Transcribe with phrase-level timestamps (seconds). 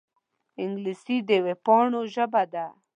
[0.63, 2.65] انګلیسي د وېبپاڼو ژبه ده